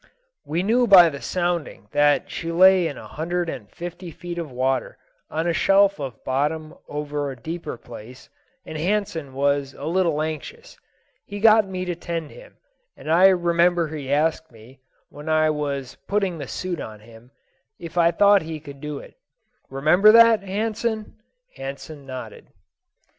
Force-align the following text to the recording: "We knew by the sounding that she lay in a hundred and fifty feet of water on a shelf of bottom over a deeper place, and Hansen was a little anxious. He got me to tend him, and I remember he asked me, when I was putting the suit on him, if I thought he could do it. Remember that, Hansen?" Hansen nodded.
"We 0.47 0.63
knew 0.63 0.87
by 0.87 1.09
the 1.09 1.21
sounding 1.21 1.87
that 1.91 2.27
she 2.31 2.51
lay 2.51 2.87
in 2.87 2.97
a 2.97 3.05
hundred 3.07 3.49
and 3.49 3.69
fifty 3.69 4.09
feet 4.09 4.39
of 4.39 4.49
water 4.51 4.97
on 5.29 5.45
a 5.45 5.53
shelf 5.53 5.99
of 5.99 6.23
bottom 6.23 6.73
over 6.89 7.29
a 7.29 7.35
deeper 7.35 7.77
place, 7.77 8.27
and 8.65 8.79
Hansen 8.79 9.35
was 9.35 9.75
a 9.75 9.83
little 9.85 10.23
anxious. 10.23 10.75
He 11.23 11.39
got 11.39 11.67
me 11.67 11.85
to 11.85 11.93
tend 11.93 12.31
him, 12.31 12.57
and 12.97 13.11
I 13.11 13.27
remember 13.27 13.89
he 13.89 14.11
asked 14.11 14.51
me, 14.51 14.79
when 15.09 15.29
I 15.29 15.51
was 15.51 15.97
putting 16.07 16.39
the 16.39 16.47
suit 16.47 16.79
on 16.81 17.01
him, 17.01 17.29
if 17.77 17.95
I 17.95 18.09
thought 18.09 18.41
he 18.41 18.59
could 18.59 18.81
do 18.81 18.97
it. 18.97 19.13
Remember 19.69 20.11
that, 20.11 20.41
Hansen?" 20.41 21.21
Hansen 21.57 22.07
nodded. 22.07 22.47